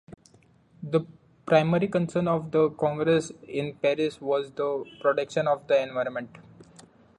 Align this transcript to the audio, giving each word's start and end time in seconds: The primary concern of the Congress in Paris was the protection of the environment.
The 0.81 1.01
primary 1.45 1.87
concern 1.87 2.27
of 2.27 2.49
the 2.49 2.71
Congress 2.71 3.31
in 3.47 3.75
Paris 3.75 4.19
was 4.19 4.49
the 4.53 4.83
protection 4.99 5.47
of 5.47 5.67
the 5.67 5.79
environment. 5.79 6.39